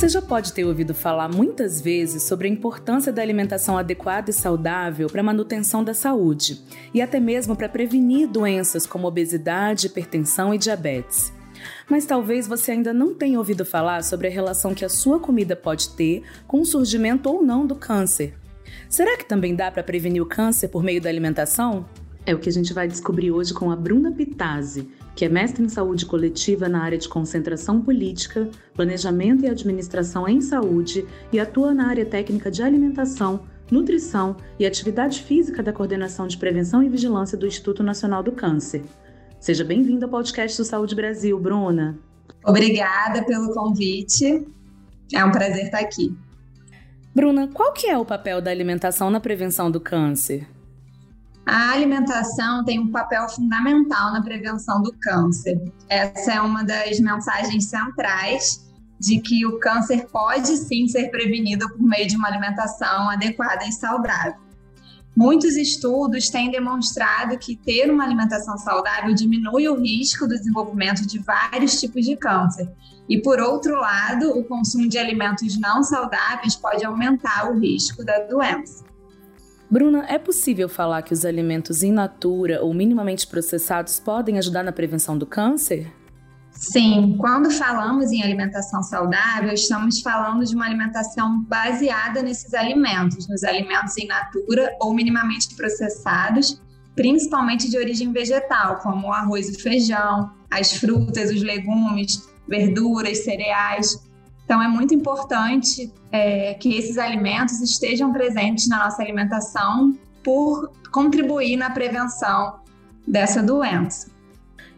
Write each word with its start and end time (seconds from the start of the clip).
Você 0.00 0.08
já 0.08 0.22
pode 0.22 0.54
ter 0.54 0.64
ouvido 0.64 0.94
falar 0.94 1.28
muitas 1.28 1.78
vezes 1.78 2.22
sobre 2.22 2.48
a 2.48 2.50
importância 2.50 3.12
da 3.12 3.20
alimentação 3.20 3.76
adequada 3.76 4.30
e 4.30 4.32
saudável 4.32 5.08
para 5.10 5.20
a 5.20 5.22
manutenção 5.22 5.84
da 5.84 5.92
saúde 5.92 6.58
e 6.94 7.02
até 7.02 7.20
mesmo 7.20 7.54
para 7.54 7.68
prevenir 7.68 8.26
doenças 8.26 8.86
como 8.86 9.06
obesidade, 9.06 9.88
hipertensão 9.88 10.54
e 10.54 10.58
diabetes. 10.58 11.30
Mas 11.86 12.06
talvez 12.06 12.48
você 12.48 12.72
ainda 12.72 12.94
não 12.94 13.14
tenha 13.14 13.36
ouvido 13.36 13.62
falar 13.62 14.02
sobre 14.02 14.26
a 14.26 14.30
relação 14.30 14.74
que 14.74 14.86
a 14.86 14.88
sua 14.88 15.20
comida 15.20 15.54
pode 15.54 15.90
ter 15.90 16.22
com 16.46 16.62
o 16.62 16.64
surgimento 16.64 17.28
ou 17.28 17.42
não 17.42 17.66
do 17.66 17.74
câncer. 17.74 18.32
Será 18.88 19.18
que 19.18 19.26
também 19.26 19.54
dá 19.54 19.70
para 19.70 19.82
prevenir 19.82 20.22
o 20.22 20.26
câncer 20.26 20.68
por 20.68 20.82
meio 20.82 21.02
da 21.02 21.10
alimentação? 21.10 21.84
É 22.30 22.34
o 22.34 22.38
que 22.38 22.48
a 22.48 22.52
gente 22.52 22.72
vai 22.72 22.86
descobrir 22.86 23.32
hoje 23.32 23.52
com 23.52 23.72
a 23.72 23.76
Bruna 23.76 24.12
Pitazzi, 24.12 24.88
que 25.16 25.24
é 25.24 25.28
mestre 25.28 25.64
em 25.64 25.68
saúde 25.68 26.06
coletiva 26.06 26.68
na 26.68 26.80
área 26.80 26.96
de 26.96 27.08
concentração 27.08 27.82
política, 27.82 28.48
planejamento 28.72 29.44
e 29.44 29.48
administração 29.48 30.28
em 30.28 30.40
saúde 30.40 31.04
e 31.32 31.40
atua 31.40 31.74
na 31.74 31.88
área 31.88 32.06
técnica 32.06 32.48
de 32.48 32.62
alimentação, 32.62 33.40
nutrição 33.68 34.36
e 34.60 34.64
atividade 34.64 35.24
física 35.24 35.60
da 35.60 35.72
Coordenação 35.72 36.28
de 36.28 36.38
Prevenção 36.38 36.84
e 36.84 36.88
Vigilância 36.88 37.36
do 37.36 37.48
Instituto 37.48 37.82
Nacional 37.82 38.22
do 38.22 38.30
Câncer. 38.30 38.84
Seja 39.40 39.64
bem-vinda 39.64 40.06
ao 40.06 40.10
podcast 40.12 40.56
do 40.56 40.64
Saúde 40.64 40.94
Brasil, 40.94 41.36
Bruna. 41.36 41.98
Obrigada 42.46 43.24
pelo 43.24 43.52
convite. 43.52 44.46
É 45.12 45.24
um 45.24 45.32
prazer 45.32 45.64
estar 45.64 45.80
aqui. 45.80 46.16
Bruna, 47.12 47.48
qual 47.48 47.72
que 47.72 47.88
é 47.88 47.98
o 47.98 48.04
papel 48.04 48.40
da 48.40 48.52
alimentação 48.52 49.10
na 49.10 49.18
prevenção 49.18 49.68
do 49.68 49.80
câncer? 49.80 50.46
A 51.46 51.72
alimentação 51.72 52.64
tem 52.64 52.78
um 52.78 52.90
papel 52.90 53.28
fundamental 53.28 54.12
na 54.12 54.22
prevenção 54.22 54.82
do 54.82 54.92
câncer. 55.00 55.60
Essa 55.88 56.34
é 56.34 56.40
uma 56.40 56.62
das 56.62 57.00
mensagens 57.00 57.66
centrais 57.66 58.68
de 59.00 59.18
que 59.18 59.46
o 59.46 59.58
câncer 59.58 60.06
pode 60.12 60.56
sim 60.58 60.86
ser 60.86 61.10
prevenido 61.10 61.68
por 61.70 61.82
meio 61.82 62.06
de 62.06 62.16
uma 62.16 62.28
alimentação 62.28 63.08
adequada 63.08 63.64
e 63.64 63.72
saudável. 63.72 64.34
Muitos 65.16 65.56
estudos 65.56 66.28
têm 66.28 66.50
demonstrado 66.50 67.36
que 67.38 67.56
ter 67.56 67.90
uma 67.90 68.04
alimentação 68.04 68.56
saudável 68.56 69.14
diminui 69.14 69.68
o 69.68 69.80
risco 69.80 70.26
do 70.26 70.36
desenvolvimento 70.36 71.06
de 71.06 71.18
vários 71.18 71.80
tipos 71.80 72.04
de 72.04 72.16
câncer. 72.16 72.70
E, 73.08 73.20
por 73.20 73.40
outro 73.40 73.74
lado, 73.74 74.38
o 74.38 74.44
consumo 74.44 74.88
de 74.88 74.96
alimentos 74.96 75.58
não 75.58 75.82
saudáveis 75.82 76.54
pode 76.54 76.84
aumentar 76.84 77.50
o 77.50 77.58
risco 77.58 78.04
da 78.04 78.20
doença. 78.20 78.84
Bruna, 79.70 80.04
é 80.08 80.18
possível 80.18 80.68
falar 80.68 81.02
que 81.02 81.12
os 81.12 81.24
alimentos 81.24 81.84
in 81.84 81.92
natura 81.92 82.60
ou 82.60 82.74
minimamente 82.74 83.24
processados 83.24 84.00
podem 84.00 84.36
ajudar 84.36 84.64
na 84.64 84.72
prevenção 84.72 85.16
do 85.16 85.24
câncer? 85.24 85.92
Sim, 86.50 87.16
quando 87.18 87.50
falamos 87.52 88.10
em 88.10 88.20
alimentação 88.20 88.82
saudável, 88.82 89.52
estamos 89.52 90.00
falando 90.00 90.44
de 90.44 90.56
uma 90.56 90.66
alimentação 90.66 91.42
baseada 91.44 92.20
nesses 92.20 92.52
alimentos, 92.52 93.28
nos 93.28 93.44
alimentos 93.44 93.96
in 93.96 94.08
natura 94.08 94.76
ou 94.80 94.92
minimamente 94.92 95.54
processados, 95.54 96.60
principalmente 96.96 97.70
de 97.70 97.78
origem 97.78 98.12
vegetal, 98.12 98.78
como 98.80 99.06
o 99.06 99.12
arroz 99.12 99.48
e 99.48 99.62
feijão, 99.62 100.32
as 100.50 100.72
frutas, 100.72 101.30
os 101.30 101.42
legumes, 101.42 102.28
verduras, 102.48 103.22
cereais. 103.24 104.09
Então, 104.50 104.60
é 104.60 104.66
muito 104.66 104.92
importante 104.92 105.94
é, 106.10 106.54
que 106.54 106.74
esses 106.74 106.98
alimentos 106.98 107.60
estejam 107.60 108.12
presentes 108.12 108.66
na 108.66 108.78
nossa 108.78 109.00
alimentação 109.00 109.96
por 110.24 110.72
contribuir 110.90 111.56
na 111.56 111.70
prevenção 111.70 112.58
dessa 113.06 113.40
doença. 113.40 114.10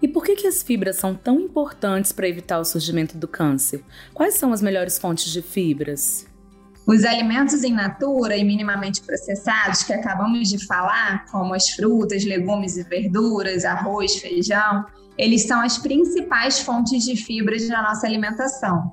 E 0.02 0.06
por 0.06 0.24
que, 0.24 0.36
que 0.36 0.46
as 0.46 0.62
fibras 0.62 0.96
são 0.96 1.14
tão 1.14 1.40
importantes 1.40 2.12
para 2.12 2.28
evitar 2.28 2.58
o 2.58 2.66
surgimento 2.66 3.16
do 3.16 3.26
câncer? 3.26 3.82
Quais 4.12 4.34
são 4.34 4.52
as 4.52 4.60
melhores 4.60 4.98
fontes 4.98 5.32
de 5.32 5.40
fibras? 5.40 6.26
Os 6.86 7.02
alimentos 7.02 7.64
in 7.64 7.72
natura 7.72 8.36
e 8.36 8.44
minimamente 8.44 9.00
processados 9.00 9.84
que 9.84 9.94
acabamos 9.94 10.50
de 10.50 10.66
falar, 10.66 11.24
como 11.30 11.54
as 11.54 11.70
frutas, 11.70 12.26
legumes 12.26 12.76
e 12.76 12.82
verduras, 12.82 13.64
arroz, 13.64 14.16
feijão, 14.16 14.84
eles 15.16 15.44
são 15.46 15.62
as 15.62 15.78
principais 15.78 16.60
fontes 16.60 17.04
de 17.04 17.16
fibras 17.16 17.66
na 17.70 17.80
nossa 17.82 18.06
alimentação. 18.06 18.90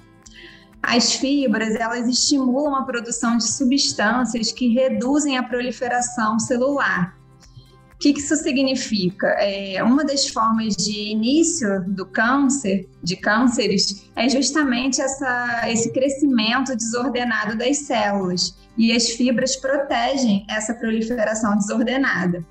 As 0.81 1.13
fibras, 1.13 1.75
elas 1.75 2.07
estimulam 2.07 2.75
a 2.75 2.83
produção 2.83 3.37
de 3.37 3.47
substâncias 3.47 4.51
que 4.51 4.69
reduzem 4.69 5.37
a 5.37 5.43
proliferação 5.43 6.39
celular. 6.39 7.17
O 7.93 7.97
que 7.99 8.11
isso 8.11 8.35
significa? 8.37 9.27
É, 9.39 9.83
uma 9.83 10.05
das 10.05 10.27
formas 10.29 10.73
de 10.77 11.11
início 11.11 11.83
do 11.85 12.05
câncer, 12.05 12.87
de 13.03 13.17
cânceres, 13.17 14.09
é 14.15 14.29
justamente 14.29 15.01
essa, 15.01 15.69
esse 15.69 15.91
crescimento 15.91 16.75
desordenado 16.77 17.57
das 17.57 17.79
células. 17.79 18.57
E 18.77 18.93
as 18.93 19.09
fibras 19.09 19.57
protegem 19.57 20.45
essa 20.49 20.73
proliferação 20.73 21.57
desordenada. 21.57 22.45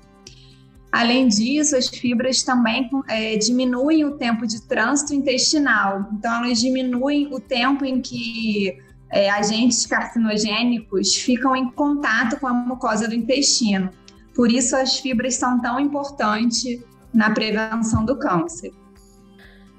Além 0.91 1.27
disso, 1.27 1.75
as 1.75 1.87
fibras 1.87 2.41
também 2.41 2.89
é, 3.07 3.37
diminuem 3.37 4.05
o 4.05 4.17
tempo 4.17 4.47
de 4.47 4.61
trânsito 4.61 5.13
intestinal. 5.13 6.09
Então, 6.13 6.43
elas 6.43 6.59
diminuem 6.59 7.31
o 7.31 7.39
tempo 7.39 7.85
em 7.85 8.01
que 8.01 8.75
é, 9.11 9.29
agentes 9.29 9.85
carcinogênicos 9.85 11.15
ficam 11.15 11.55
em 11.55 11.69
contato 11.71 12.39
com 12.39 12.47
a 12.47 12.53
mucosa 12.53 13.07
do 13.07 13.13
intestino. 13.13 13.89
Por 14.33 14.51
isso, 14.51 14.75
as 14.75 14.97
fibras 14.97 15.35
são 15.35 15.61
tão 15.61 15.79
importantes 15.79 16.81
na 17.13 17.29
prevenção 17.31 18.03
do 18.03 18.17
câncer. 18.17 18.71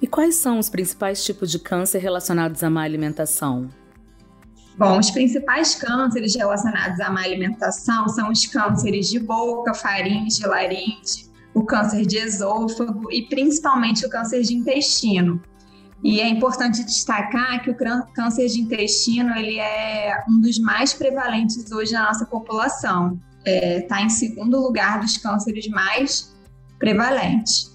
E 0.00 0.06
quais 0.06 0.36
são 0.36 0.58
os 0.58 0.70
principais 0.70 1.24
tipos 1.24 1.50
de 1.50 1.58
câncer 1.58 1.98
relacionados 1.98 2.62
à 2.62 2.70
má 2.70 2.82
alimentação? 2.82 3.68
Bom, 4.80 4.98
os 4.98 5.10
principais 5.10 5.74
cânceres 5.74 6.34
relacionados 6.34 6.98
à 7.00 7.10
má 7.10 7.20
alimentação 7.20 8.08
são 8.08 8.30
os 8.30 8.46
cânceres 8.46 9.10
de 9.10 9.18
boca, 9.18 9.74
faringe, 9.74 10.42
laringe, 10.46 11.28
o 11.52 11.62
câncer 11.66 12.06
de 12.06 12.16
esôfago 12.16 13.12
e 13.12 13.28
principalmente 13.28 14.06
o 14.06 14.08
câncer 14.08 14.40
de 14.40 14.54
intestino. 14.54 15.38
E 16.02 16.18
é 16.18 16.26
importante 16.26 16.82
destacar 16.82 17.62
que 17.62 17.70
o 17.70 17.76
câncer 18.14 18.46
de 18.46 18.58
intestino 18.58 19.36
ele 19.36 19.58
é 19.58 20.24
um 20.26 20.40
dos 20.40 20.58
mais 20.58 20.94
prevalentes 20.94 21.70
hoje 21.70 21.92
na 21.92 22.06
nossa 22.06 22.24
população. 22.24 23.20
Está 23.44 23.50
é, 23.50 23.80
tá 23.82 24.00
em 24.00 24.08
segundo 24.08 24.58
lugar 24.58 25.00
dos 25.00 25.18
cânceres 25.18 25.68
mais 25.68 26.34
prevalentes. 26.78 27.70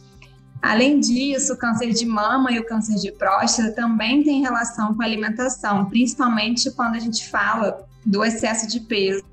Além 0.65 0.99
disso, 0.99 1.53
o 1.53 1.57
câncer 1.57 1.91
de 1.91 2.07
mama 2.07 2.51
e 2.51 2.57
o 2.57 2.65
câncer 2.65 2.95
de 2.95 3.11
próstata 3.11 3.71
também 3.73 4.23
têm 4.23 4.41
relação 4.41 4.95
com 4.95 5.03
a 5.03 5.05
alimentação, 5.05 5.85
principalmente 5.85 6.71
quando 6.71 6.95
a 6.95 6.99
gente 6.99 7.29
fala 7.29 7.85
do 8.03 8.25
excesso 8.25 8.67
de 8.67 8.79
peso, 8.79 9.23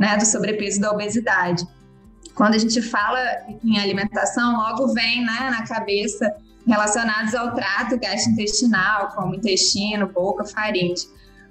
né, 0.00 0.16
do 0.16 0.26
sobrepeso 0.26 0.78
e 0.78 0.80
da 0.80 0.90
obesidade. 0.90 1.64
Quando 2.34 2.54
a 2.54 2.58
gente 2.58 2.82
fala 2.82 3.20
em 3.62 3.78
alimentação, 3.78 4.56
logo 4.56 4.92
vem 4.92 5.24
né, 5.24 5.48
na 5.48 5.64
cabeça 5.64 6.34
relacionados 6.66 7.36
ao 7.36 7.54
trato 7.54 7.96
gastrointestinal, 7.96 9.12
como 9.14 9.36
intestino, 9.36 10.08
boca, 10.08 10.44
faringe. 10.44 11.06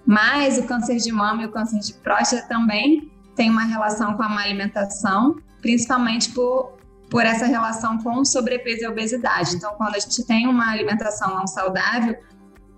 Mas 0.06 0.58
o 0.58 0.64
câncer 0.64 0.98
de 0.98 1.14
mama 1.14 1.44
e 1.44 1.46
o 1.46 1.52
câncer 1.52 1.80
de 1.80 1.94
próstata 1.94 2.46
também 2.50 3.10
têm 3.38 3.50
uma 3.50 3.64
relação 3.64 4.16
com 4.18 4.24
a 4.24 4.28
má 4.28 4.42
alimentação, 4.42 5.38
principalmente 5.62 6.30
por 6.32 6.78
por 7.10 7.26
essa 7.26 7.46
relação 7.46 7.98
com 8.00 8.24
sobrepeso 8.26 8.84
e 8.84 8.88
obesidade. 8.88 9.56
Então, 9.56 9.74
quando 9.78 9.96
a 9.96 10.00
gente 10.00 10.26
tem 10.26 10.48
uma 10.48 10.72
alimentação 10.72 11.36
não 11.36 11.48
saudável, 11.48 12.16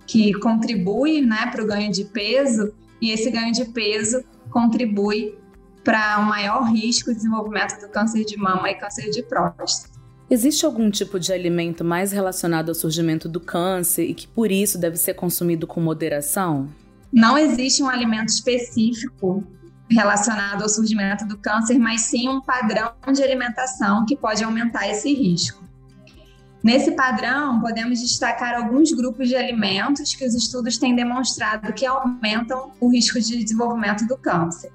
que 0.06 0.32
contribui 0.34 1.20
né, 1.20 1.48
para 1.50 1.62
o 1.62 1.66
ganho 1.66 1.90
de 1.90 2.04
peso, 2.04 2.72
e 3.00 3.10
esse 3.10 3.30
ganho 3.30 3.52
de 3.52 3.64
peso 3.66 4.22
contribui 4.50 5.38
para 5.82 6.20
um 6.20 6.24
maior 6.24 6.64
risco 6.64 7.10
de 7.10 7.16
desenvolvimento 7.16 7.80
do 7.80 7.88
câncer 7.88 8.24
de 8.24 8.36
mama 8.36 8.70
e 8.70 8.74
câncer 8.74 9.10
de 9.10 9.22
próstata. 9.22 9.98
Existe 10.28 10.64
algum 10.64 10.90
tipo 10.90 11.18
de 11.18 11.32
alimento 11.32 11.84
mais 11.84 12.12
relacionado 12.12 12.68
ao 12.68 12.74
surgimento 12.74 13.28
do 13.28 13.40
câncer 13.40 14.04
e 14.04 14.14
que 14.14 14.28
por 14.28 14.52
isso 14.52 14.78
deve 14.78 14.96
ser 14.96 15.14
consumido 15.14 15.66
com 15.66 15.80
moderação? 15.80 16.68
Não 17.12 17.36
existe 17.36 17.82
um 17.82 17.88
alimento 17.88 18.28
específico 18.28 19.42
relacionado 19.90 20.62
ao 20.62 20.68
surgimento 20.68 21.26
do 21.26 21.36
câncer, 21.36 21.78
mas 21.78 22.02
sim 22.02 22.28
um 22.28 22.40
padrão 22.40 22.92
de 23.12 23.22
alimentação 23.22 24.04
que 24.06 24.16
pode 24.16 24.44
aumentar 24.44 24.88
esse 24.88 25.12
risco. 25.12 25.60
Nesse 26.62 26.92
padrão, 26.92 27.58
podemos 27.60 28.00
destacar 28.00 28.54
alguns 28.54 28.92
grupos 28.92 29.28
de 29.28 29.34
alimentos 29.34 30.14
que 30.14 30.26
os 30.26 30.34
estudos 30.34 30.76
têm 30.76 30.94
demonstrado 30.94 31.72
que 31.72 31.86
aumentam 31.86 32.72
o 32.78 32.88
risco 32.88 33.18
de 33.18 33.42
desenvolvimento 33.42 34.06
do 34.06 34.16
câncer. 34.16 34.70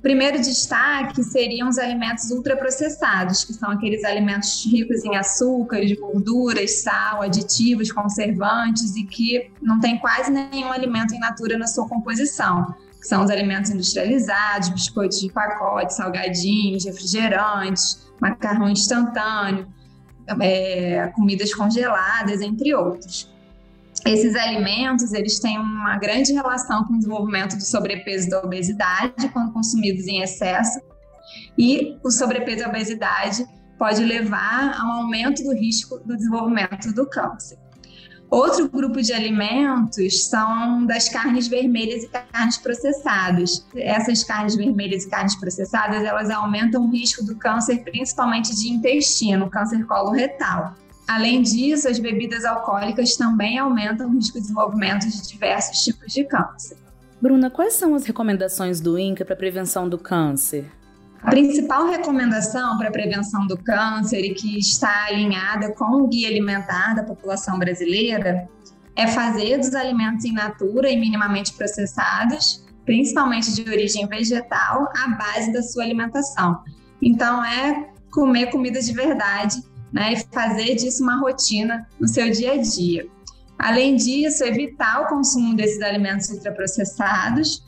primeiro 0.00 0.38
destaque 0.38 1.24
seriam 1.24 1.68
os 1.68 1.78
alimentos 1.78 2.30
ultraprocessados, 2.30 3.42
que 3.42 3.54
são 3.54 3.70
aqueles 3.70 4.04
alimentos 4.04 4.64
ricos 4.70 5.02
em 5.02 5.16
açúcares, 5.16 5.98
gorduras, 5.98 6.82
sal, 6.82 7.22
aditivos, 7.22 7.90
conservantes 7.90 8.94
e 8.96 9.04
que 9.04 9.50
não 9.62 9.80
tem 9.80 9.98
quase 9.98 10.30
nenhum 10.30 10.70
alimento 10.70 11.14
em 11.14 11.18
natura 11.18 11.56
na 11.56 11.66
sua 11.66 11.88
composição. 11.88 12.74
Que 13.04 13.08
são 13.08 13.22
os 13.22 13.30
alimentos 13.30 13.70
industrializados, 13.70 14.70
biscoitos 14.70 15.20
de 15.20 15.30
pacote, 15.30 15.92
salgadinhos, 15.92 16.86
refrigerantes, 16.86 18.10
macarrão 18.18 18.66
instantâneo, 18.66 19.68
é, 20.40 21.08
comidas 21.08 21.54
congeladas, 21.54 22.40
entre 22.40 22.74
outros. 22.74 23.30
Esses 24.06 24.34
alimentos, 24.34 25.12
eles 25.12 25.38
têm 25.38 25.58
uma 25.58 25.98
grande 25.98 26.32
relação 26.32 26.82
com 26.84 26.94
o 26.94 26.96
desenvolvimento 26.96 27.58
do 27.58 27.62
sobrepeso 27.62 28.28
e 28.28 28.30
da 28.30 28.40
obesidade 28.42 29.28
quando 29.34 29.52
consumidos 29.52 30.06
em 30.06 30.22
excesso. 30.22 30.80
E 31.58 31.98
o 32.02 32.10
sobrepeso 32.10 32.62
e 32.62 32.64
a 32.64 32.68
obesidade 32.70 33.44
pode 33.78 34.02
levar 34.02 34.80
a 34.80 34.86
um 34.86 34.92
aumento 34.92 35.42
do 35.42 35.52
risco 35.52 35.98
do 35.98 36.16
desenvolvimento 36.16 36.90
do 36.94 37.06
câncer. 37.06 37.58
Outro 38.34 38.68
grupo 38.68 39.00
de 39.00 39.12
alimentos 39.12 40.24
são 40.24 40.84
das 40.86 41.08
carnes 41.08 41.46
vermelhas 41.46 42.02
e 42.02 42.08
carnes 42.08 42.56
processadas. 42.56 43.64
Essas 43.76 44.24
carnes 44.24 44.56
vermelhas 44.56 45.04
e 45.04 45.08
carnes 45.08 45.36
processadas, 45.36 46.02
elas 46.02 46.28
aumentam 46.30 46.84
o 46.84 46.90
risco 46.90 47.24
do 47.24 47.36
câncer, 47.36 47.84
principalmente 47.84 48.52
de 48.52 48.70
intestino, 48.70 49.48
câncer 49.48 49.86
coloretal. 49.86 50.74
Além 51.06 51.42
disso, 51.42 51.86
as 51.88 52.00
bebidas 52.00 52.44
alcoólicas 52.44 53.14
também 53.14 53.56
aumentam 53.56 54.08
o 54.08 54.14
risco 54.14 54.34
de 54.34 54.40
desenvolvimento 54.40 55.08
de 55.08 55.28
diversos 55.28 55.84
tipos 55.84 56.12
de 56.12 56.24
câncer. 56.24 56.76
Bruna, 57.20 57.50
quais 57.50 57.74
são 57.74 57.94
as 57.94 58.04
recomendações 58.04 58.80
do 58.80 58.98
INCA 58.98 59.24
para 59.24 59.36
prevenção 59.36 59.88
do 59.88 59.96
câncer? 59.96 60.64
A 61.24 61.30
principal 61.30 61.86
recomendação 61.86 62.76
para 62.76 62.88
a 62.88 62.92
prevenção 62.92 63.46
do 63.46 63.56
câncer 63.56 64.20
e 64.20 64.34
que 64.34 64.58
está 64.58 65.06
alinhada 65.06 65.72
com 65.72 66.02
o 66.02 66.06
Guia 66.06 66.28
Alimentar 66.28 66.94
da 66.94 67.02
População 67.02 67.58
Brasileira 67.58 68.46
é 68.94 69.06
fazer 69.06 69.56
dos 69.56 69.74
alimentos 69.74 70.26
in 70.26 70.32
natura 70.32 70.90
e 70.90 71.00
minimamente 71.00 71.54
processados, 71.54 72.62
principalmente 72.84 73.54
de 73.54 73.62
origem 73.68 74.06
vegetal, 74.06 74.86
a 74.94 75.08
base 75.16 75.50
da 75.50 75.62
sua 75.62 75.82
alimentação. 75.82 76.62
Então, 77.00 77.42
é 77.42 77.88
comer 78.12 78.50
comida 78.50 78.80
de 78.82 78.92
verdade 78.92 79.56
né, 79.90 80.12
e 80.12 80.16
fazer 80.30 80.74
disso 80.74 81.02
uma 81.02 81.18
rotina 81.18 81.88
no 81.98 82.06
seu 82.06 82.30
dia 82.30 82.52
a 82.52 82.56
dia. 82.58 83.08
Além 83.58 83.96
disso, 83.96 84.44
evitar 84.44 85.00
o 85.00 85.06
consumo 85.06 85.56
desses 85.56 85.80
alimentos 85.80 86.28
ultraprocessados 86.28 87.64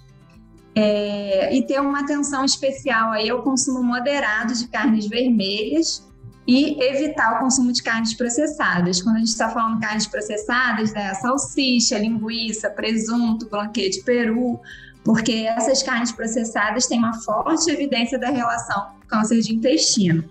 é, 0.76 1.56
e 1.56 1.62
ter 1.62 1.80
uma 1.80 2.00
atenção 2.00 2.44
especial 2.44 3.12
aí 3.12 3.30
ao 3.30 3.42
consumo 3.42 3.82
moderado 3.82 4.54
de 4.54 4.68
carnes 4.68 5.06
vermelhas 5.06 6.06
e 6.46 6.78
evitar 6.84 7.36
o 7.36 7.38
consumo 7.38 7.72
de 7.72 7.82
carnes 7.82 8.12
processadas. 8.12 9.00
Quando 9.02 9.16
a 9.16 9.18
gente 9.20 9.28
está 9.28 9.48
falando 9.48 9.76
de 9.76 9.86
carnes 9.86 10.06
processadas, 10.06 10.92
né, 10.92 11.14
salsicha, 11.14 11.98
linguiça, 11.98 12.68
presunto, 12.68 13.48
blanquete 13.48 14.02
peru, 14.02 14.60
porque 15.02 15.32
essas 15.32 15.82
carnes 15.82 16.12
processadas 16.12 16.86
têm 16.86 16.98
uma 16.98 17.14
forte 17.22 17.70
evidência 17.70 18.18
da 18.18 18.28
relação 18.28 18.90
com 18.90 19.06
câncer 19.08 19.40
de 19.40 19.54
intestino. 19.54 20.28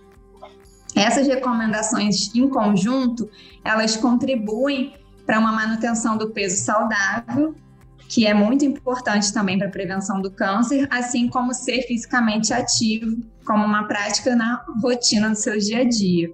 Essas 0.96 1.28
recomendações 1.28 2.34
em 2.36 2.48
conjunto, 2.48 3.30
elas 3.64 3.98
contribuem 3.98 4.94
para 5.26 5.40
uma 5.40 5.52
manutenção 5.52 6.18
do 6.18 6.30
peso 6.30 6.64
saudável, 6.64 7.56
que 8.10 8.26
é 8.26 8.34
muito 8.34 8.64
importante 8.64 9.34
também 9.34 9.58
para 9.58 9.68
a 9.68 9.72
prevenção 9.72 10.22
do 10.22 10.32
câncer, 10.32 10.88
assim 10.92 11.28
como 11.28 11.54
ser 11.54 11.82
fisicamente 11.84 12.54
ativo, 12.54 13.18
como 13.46 13.66
uma 13.66 13.88
prática 13.88 14.36
na 14.36 14.64
rotina 14.82 15.30
do 15.30 15.36
seu 15.36 15.58
dia 15.58 15.80
a 15.80 15.84
dia. 15.84 16.30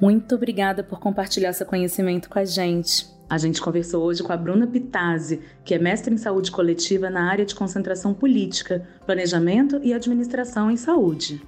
Muito 0.00 0.34
obrigada 0.34 0.84
por 0.84 1.00
compartilhar 1.00 1.52
seu 1.52 1.66
conhecimento 1.66 2.28
com 2.28 2.38
a 2.38 2.44
gente. 2.44 3.06
A 3.28 3.36
gente 3.36 3.60
conversou 3.60 4.04
hoje 4.04 4.22
com 4.22 4.32
a 4.32 4.36
Bruna 4.36 4.66
Pitazzi, 4.66 5.40
que 5.64 5.74
é 5.74 5.78
mestre 5.78 6.14
em 6.14 6.16
saúde 6.16 6.50
coletiva 6.50 7.10
na 7.10 7.28
área 7.28 7.44
de 7.44 7.54
concentração 7.54 8.14
política, 8.14 8.88
planejamento 9.04 9.80
e 9.82 9.92
administração 9.92 10.70
em 10.70 10.76
saúde. 10.76 11.42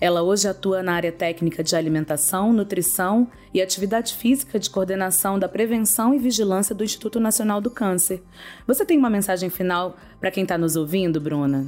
Ela 0.00 0.22
hoje 0.22 0.46
atua 0.46 0.82
na 0.82 0.92
área 0.92 1.10
técnica 1.10 1.64
de 1.64 1.74
alimentação, 1.74 2.52
nutrição 2.52 3.28
e 3.52 3.62
atividade 3.62 4.14
física 4.14 4.58
de 4.58 4.68
coordenação 4.68 5.38
da 5.38 5.48
prevenção 5.48 6.14
e 6.14 6.18
vigilância 6.18 6.74
do 6.74 6.84
Instituto 6.84 7.18
Nacional 7.18 7.60
do 7.60 7.70
Câncer. 7.70 8.22
Você 8.66 8.84
tem 8.84 8.98
uma 8.98 9.08
mensagem 9.08 9.48
final 9.48 9.96
para 10.20 10.30
quem 10.30 10.42
está 10.42 10.58
nos 10.58 10.76
ouvindo, 10.76 11.20
Bruna? 11.20 11.66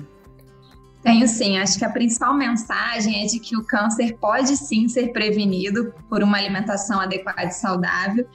Tenho 1.02 1.26
sim. 1.26 1.56
Acho 1.56 1.78
que 1.78 1.84
a 1.84 1.90
principal 1.90 2.34
mensagem 2.34 3.22
é 3.22 3.26
de 3.26 3.38
que 3.38 3.56
o 3.56 3.64
câncer 3.64 4.16
pode 4.18 4.56
sim 4.56 4.88
ser 4.88 5.12
prevenido 5.12 5.94
por 6.08 6.22
uma 6.22 6.36
alimentação 6.36 7.00
adequada 7.00 7.44
e 7.44 7.50
saudável 7.50 8.26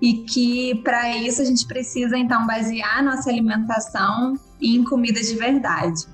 e 0.00 0.24
que 0.24 0.74
para 0.82 1.16
isso 1.16 1.40
a 1.42 1.44
gente 1.44 1.66
precisa 1.66 2.16
então 2.16 2.46
basear 2.46 3.02
nossa 3.02 3.30
alimentação 3.30 4.34
em 4.60 4.84
comida 4.84 5.20
de 5.20 5.34
verdade. 5.36 6.06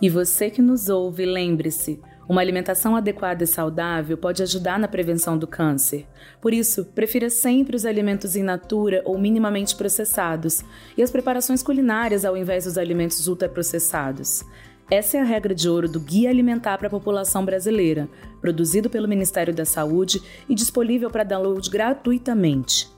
E 0.00 0.08
você 0.08 0.50
que 0.50 0.60
nos 0.60 0.88
ouve, 0.88 1.24
lembre-se, 1.24 2.00
uma 2.28 2.40
alimentação 2.40 2.96
adequada 2.96 3.44
e 3.44 3.46
saudável 3.46 4.16
pode 4.16 4.42
ajudar 4.42 4.78
na 4.78 4.88
prevenção 4.88 5.38
do 5.38 5.46
câncer. 5.46 6.06
Por 6.40 6.52
isso, 6.52 6.84
prefira 6.86 7.30
sempre 7.30 7.76
os 7.76 7.86
alimentos 7.86 8.34
in 8.34 8.42
natura 8.42 9.02
ou 9.04 9.16
minimamente 9.16 9.76
processados 9.76 10.64
e 10.96 11.02
as 11.02 11.10
preparações 11.10 11.62
culinárias 11.62 12.24
ao 12.24 12.36
invés 12.36 12.64
dos 12.64 12.76
alimentos 12.76 13.28
ultraprocessados. 13.28 14.44
Essa 14.90 15.16
é 15.16 15.20
a 15.20 15.24
regra 15.24 15.54
de 15.54 15.68
ouro 15.68 15.88
do 15.88 15.98
Guia 15.98 16.30
Alimentar 16.30 16.78
para 16.78 16.86
a 16.86 16.90
População 16.90 17.44
Brasileira, 17.44 18.08
produzido 18.40 18.88
pelo 18.88 19.08
Ministério 19.08 19.52
da 19.52 19.64
Saúde 19.64 20.22
e 20.48 20.54
disponível 20.54 21.10
para 21.10 21.24
download 21.24 21.68
gratuitamente. 21.68 22.88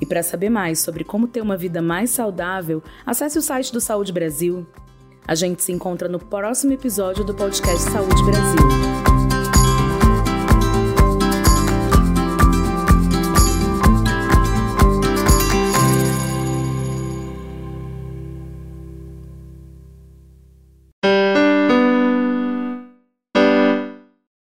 E 0.00 0.06
para 0.06 0.22
saber 0.22 0.50
mais 0.50 0.80
sobre 0.80 1.04
como 1.04 1.28
ter 1.28 1.40
uma 1.40 1.56
vida 1.56 1.80
mais 1.80 2.10
saudável, 2.10 2.82
acesse 3.04 3.38
o 3.38 3.42
site 3.42 3.72
do 3.72 3.80
Saúde 3.80 4.12
Brasil 4.12 4.66
a 5.26 5.34
gente 5.34 5.62
se 5.62 5.72
encontra 5.72 6.08
no 6.08 6.18
próximo 6.18 6.72
episódio 6.72 7.24
do 7.24 7.34
podcast 7.34 7.90
Saúde 7.90 8.22
Brasil. 8.24 9.15